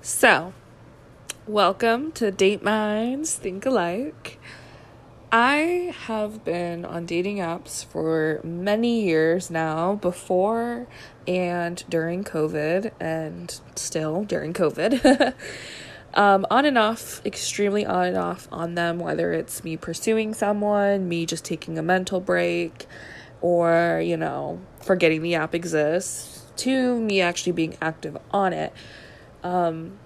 [0.00, 0.52] So,
[1.44, 4.38] welcome to Date Minds Think Alike.
[5.32, 10.86] I have been on dating apps for many years now, before
[11.26, 15.34] and during COVID, and still during COVID.
[16.14, 21.08] um, on and off, extremely on and off on them, whether it's me pursuing someone,
[21.08, 22.86] me just taking a mental break,
[23.40, 28.72] or, you know, forgetting the app exists, to me actually being active on it.
[29.48, 29.98] Um,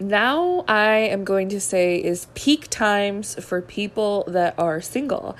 [0.00, 5.36] now I am going to say is peak times for people that are single.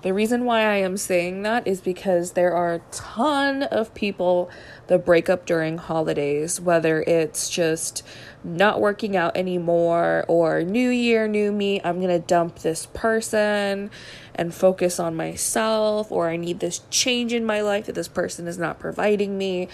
[0.00, 4.50] The reason why I am saying that is because there are a ton of people
[4.86, 8.02] that break up during holidays, whether it's just
[8.42, 13.90] not working out anymore or new year, new me, I'm going to dump this person
[14.34, 18.48] and focus on myself, or I need this change in my life that this person
[18.48, 19.68] is not providing me.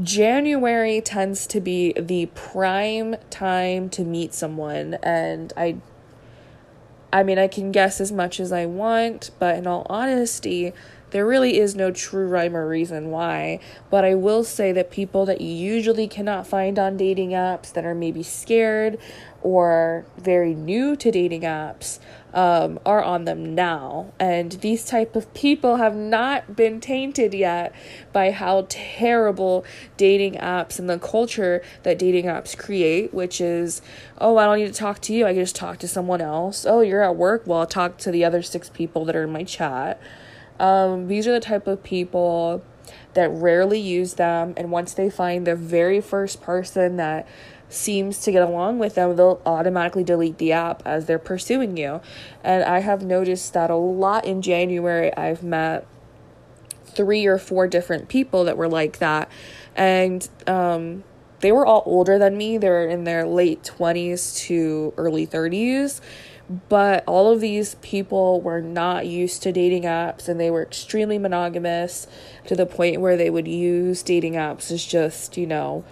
[0.00, 5.76] January tends to be the prime time to meet someone and I
[7.12, 10.72] I mean I can guess as much as I want, but in all honesty,
[11.10, 15.26] there really is no true rhyme or reason why, but I will say that people
[15.26, 18.98] that you usually cannot find on dating apps that are maybe scared
[19.42, 21.98] or very new to dating apps
[22.34, 24.12] um, are on them now.
[24.18, 27.74] And these type of people have not been tainted yet
[28.12, 29.64] by how terrible
[29.96, 33.82] dating apps and the culture that dating apps create which is
[34.18, 35.26] oh i don't need to talk to you.
[35.26, 36.64] I can just talk to someone else.
[36.66, 37.42] Oh you're at work.
[37.46, 40.00] Well i'll talk to the other six people that are in my chat.
[40.58, 42.62] Um, these are the type of people
[43.14, 47.26] that rarely use them, and once they find the very first person that
[47.72, 52.00] seems to get along with them, they'll automatically delete the app as they're pursuing you.
[52.42, 55.14] And I have noticed that a lot in January.
[55.16, 55.86] I've met
[56.84, 59.30] three or four different people that were like that,
[59.74, 61.04] and um,
[61.40, 62.58] they were all older than me.
[62.58, 66.00] They were in their late 20s to early 30s
[66.68, 71.18] but all of these people were not used to dating apps and they were extremely
[71.18, 72.06] monogamous
[72.46, 75.84] to the point where they would use dating apps as just, you know,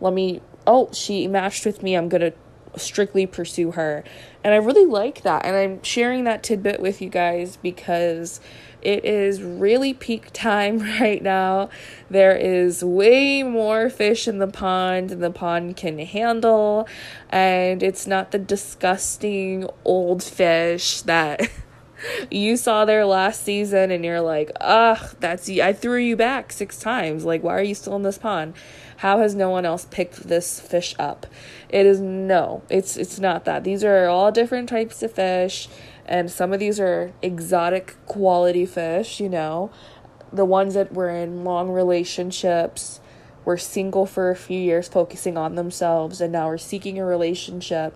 [0.00, 2.32] let me, oh, she matched with me, I'm going to
[2.76, 4.04] strictly pursue her.
[4.44, 5.44] And I really like that.
[5.44, 8.40] And I'm sharing that tidbit with you guys because
[8.82, 11.70] it is really peak time right now.
[12.10, 16.86] There is way more fish in the pond than the pond can handle.
[17.30, 21.50] And it's not the disgusting old fish that.
[22.30, 26.78] you saw there last season and you're like, ugh, that's I threw you back six
[26.78, 27.24] times.
[27.24, 28.54] Like, why are you still in this pond?
[28.98, 31.26] How has no one else picked this fish up?
[31.68, 33.64] It is no, it's it's not that.
[33.64, 35.68] These are all different types of fish
[36.08, 39.70] and some of these are exotic quality fish, you know.
[40.32, 43.00] The ones that were in long relationships
[43.44, 47.94] were single for a few years, focusing on themselves, and now are seeking a relationship.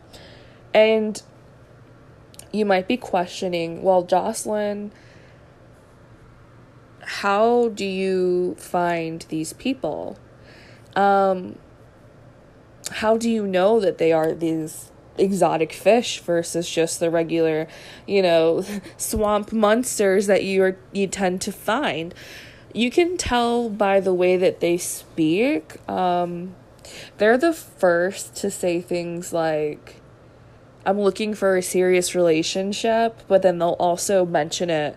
[0.75, 1.23] And
[2.53, 4.93] you might be questioning, well, Jocelyn,
[7.01, 10.19] how do you find these people?
[10.95, 11.59] Um,
[12.91, 17.69] how do you know that they are these exotic fish versus just the regular,
[18.07, 18.65] you know,
[18.97, 22.15] swamp monsters that you are you tend to find.
[22.75, 25.77] You can tell by the way that they speak.
[25.89, 26.55] Um,
[27.19, 30.02] they're the first to say things like,
[30.85, 34.97] "I'm looking for a serious relationship," but then they'll also mention it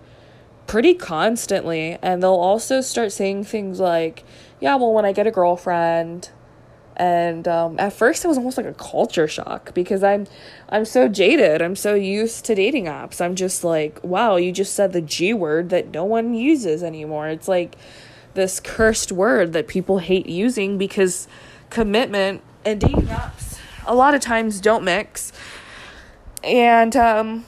[0.68, 4.24] pretty constantly, and they'll also start saying things like,
[4.60, 6.30] "Yeah, well, when I get a girlfriend."
[6.98, 10.26] and um, at first it was almost like a culture shock because i'm
[10.70, 14.74] i'm so jaded i'm so used to dating apps i'm just like wow you just
[14.74, 17.76] said the g word that no one uses anymore it's like
[18.34, 21.28] this cursed word that people hate using because
[21.70, 25.32] commitment and dating apps a lot of times don't mix
[26.46, 27.46] and um,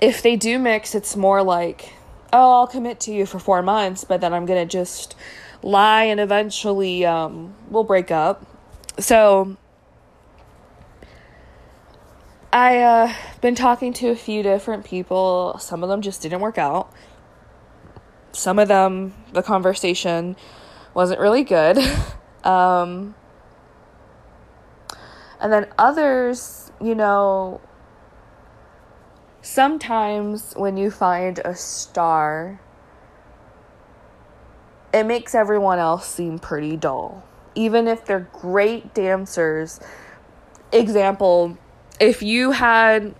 [0.00, 1.94] if they do mix it's more like
[2.32, 5.14] oh i'll commit to you for four months but then i'm gonna just
[5.62, 8.44] lie and eventually um, we'll break up.
[8.98, 9.56] So
[12.52, 15.56] I uh been talking to a few different people.
[15.58, 16.92] Some of them just didn't work out.
[18.32, 20.36] Some of them the conversation
[20.94, 21.78] wasn't really good.
[22.44, 23.14] um
[25.40, 27.60] and then others, you know,
[29.40, 32.60] sometimes when you find a star
[34.92, 37.24] it makes everyone else seem pretty dull.
[37.54, 39.80] Even if they're great dancers.
[40.70, 41.56] Example,
[41.98, 43.14] if you had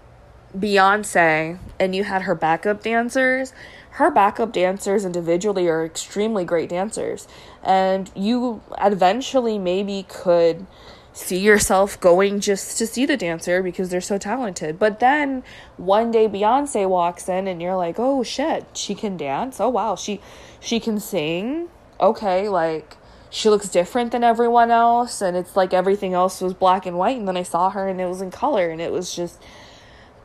[0.56, 3.52] Beyonce and you had her backup dancers,
[3.92, 7.26] her backup dancers individually are extremely great dancers.
[7.62, 10.66] And you eventually maybe could
[11.12, 14.78] see yourself going just to see the dancer because they're so talented.
[14.78, 15.44] But then
[15.76, 19.60] one day Beyonce walks in and you're like, "Oh shit, she can dance.
[19.60, 20.20] Oh wow, she
[20.60, 21.68] she can sing.
[22.00, 22.96] Okay, like
[23.32, 27.16] she looks different than everyone else and it's like everything else was black and white
[27.16, 29.42] and then I saw her and it was in color and it was just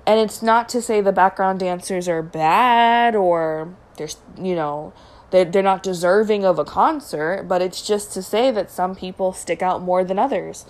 [0.05, 4.91] and it's not to say the background dancers are bad or there's you know
[5.31, 9.33] they they're not deserving of a concert, but it's just to say that some people
[9.33, 10.65] stick out more than others.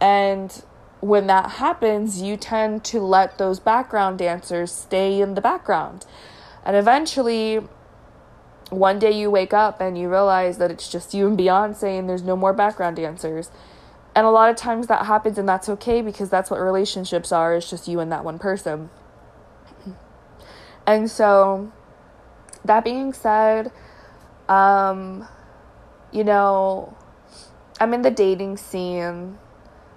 [0.00, 0.62] And
[1.00, 6.06] when that happens, you tend to let those background dancers stay in the background.
[6.64, 7.60] And eventually,
[8.70, 12.08] one day you wake up and you realize that it's just you and Beyonce and
[12.08, 13.50] there's no more background dancers.
[14.14, 17.54] And a lot of times that happens and that's okay because that's what relationships are,
[17.54, 18.90] it's just you and that one person.
[20.86, 21.70] And so
[22.64, 23.70] that being said,
[24.48, 25.26] um,
[26.12, 26.96] you know,
[27.80, 29.38] I'm in the dating scene,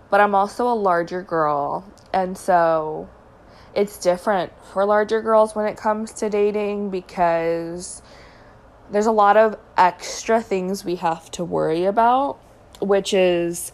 [0.10, 1.86] but I'm also a larger girl.
[2.14, 3.10] And so
[3.74, 8.02] it's different for larger girls when it comes to dating because
[8.92, 12.38] there's a lot of extra things we have to worry about,
[12.82, 13.72] which is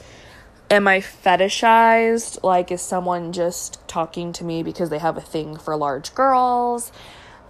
[0.69, 2.43] am I fetishized?
[2.43, 6.91] Like, is someone just talking to me because they have a thing for large girls?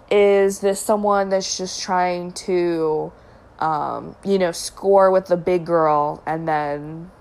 [0.09, 3.11] Is this someone that's just trying to,
[3.59, 7.11] um, you know, score with the big girl and then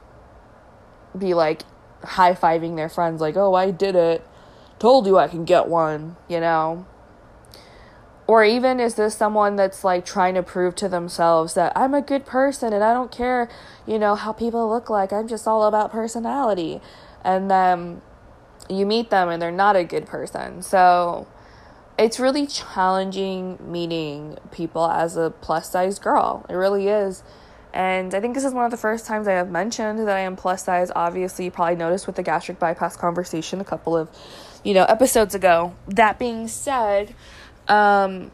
[1.19, 1.63] be like
[2.03, 4.27] high fiving their friends, like, oh, I did it.
[4.79, 6.87] Told you I can get one, you know?
[8.27, 12.03] Or even is this someone that's like trying to prove to themselves that I'm a
[12.03, 13.49] good person and I don't care,
[13.87, 15.13] you know, how people look like.
[15.13, 16.81] I'm just all about personality.
[17.25, 18.03] And then
[18.69, 20.63] you meet them and they're not a good person.
[20.63, 21.29] So
[21.99, 26.45] it's really challenging meeting people as a plus size girl.
[26.49, 27.23] It really is.
[27.73, 30.21] And I think this is one of the first times I have mentioned that I
[30.21, 30.91] am plus size.
[30.95, 34.09] Obviously, you probably noticed with the gastric bypass conversation a couple of,
[34.65, 35.75] you know, episodes ago.
[35.87, 37.15] That being said,
[37.69, 38.31] um,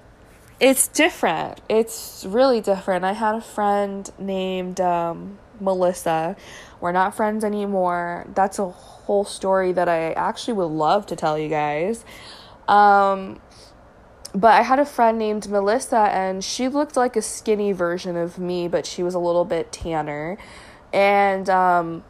[0.60, 1.60] it's different.
[1.68, 3.04] It's really different.
[3.04, 6.36] I had a friend named um, Melissa.
[6.80, 8.26] We're not friends anymore.
[8.32, 12.04] That's a whole story that I actually would love to tell you guys.
[12.68, 13.40] Um,
[14.34, 18.38] but I had a friend named Melissa, and she looked like a skinny version of
[18.38, 20.38] me, but she was a little bit tanner.
[20.92, 22.04] And um,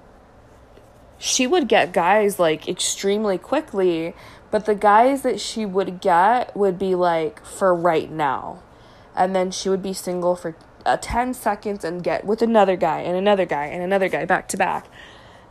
[1.19, 4.14] she would get guys like extremely quickly,
[4.50, 8.62] but the guys that she would get would be like for right now.
[9.14, 13.00] And then she would be single for uh, 10 seconds and get with another guy
[13.00, 14.86] and another guy and another guy back to back.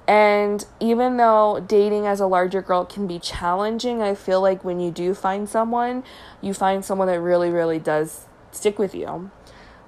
[0.08, 4.80] And even though dating as a larger girl can be challenging, I feel like when
[4.80, 6.04] you do find someone,
[6.42, 9.32] you find someone that really, really does stick with you.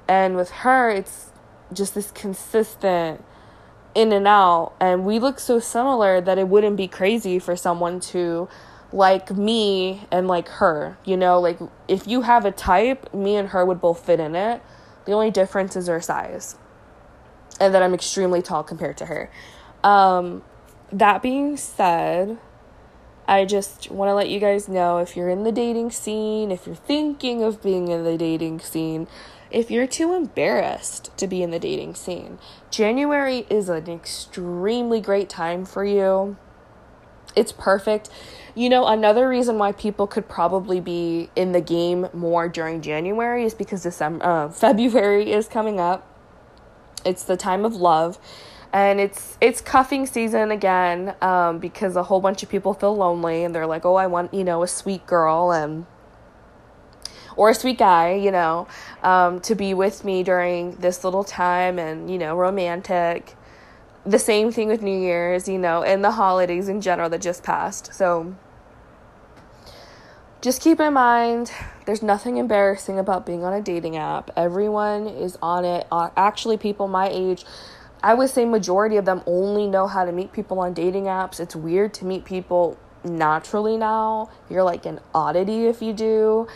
[0.08, 1.32] And with her, it's
[1.74, 3.24] just this consistent
[3.96, 4.74] in and out.
[4.80, 8.48] And we look so similar that it wouldn't be crazy for someone to
[8.92, 10.98] like me and like her.
[11.04, 14.36] You know, like if you have a type, me and her would both fit in
[14.36, 14.62] it.
[15.06, 16.56] The only difference is her size.
[17.60, 19.30] And that I'm extremely tall compared to her.
[19.84, 20.44] Um,
[20.92, 22.38] that being said,
[23.28, 26.68] I just want to let you guys know if you're in the dating scene, if
[26.68, 29.08] you're thinking of being in the dating scene,
[29.50, 32.40] if you're too embarrassed to be in the dating scene,
[32.72, 36.38] January is an extremely great time for you.
[37.36, 38.10] It's perfect.
[38.56, 43.46] You know, another reason why people could probably be in the game more during January
[43.46, 46.08] is because December, uh, February is coming up.
[47.06, 48.18] It's the time of love,
[48.74, 53.44] and it's it's cuffing season again um, because a whole bunch of people feel lonely
[53.44, 55.86] and they're like, oh, I want you know a sweet girl and
[57.36, 58.68] or a sweet guy, you know,
[59.02, 63.36] um, to be with me during this little time and you know romantic
[64.06, 67.42] the same thing with New Year's, you know, and the holidays in general that just
[67.42, 67.94] passed.
[67.94, 68.36] So
[70.42, 71.52] just keep in mind
[71.86, 74.32] there's nothing embarrassing about being on a dating app.
[74.36, 75.88] Everyone is on it.
[75.92, 77.46] Uh, actually, people my age,
[78.04, 81.40] I would say majority of them only know how to meet people on dating apps.
[81.40, 84.30] It's weird to meet people naturally now.
[84.50, 86.48] You're like an oddity if you do.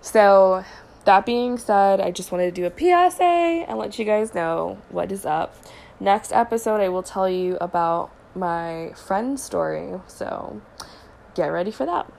[0.00, 0.64] So,
[1.04, 2.70] that being said, I just wanted to do a
[3.10, 5.54] PSA and let you guys know what is up.
[6.00, 10.00] Next episode, I will tell you about my friend's story.
[10.08, 10.60] So
[11.34, 12.12] get ready for that.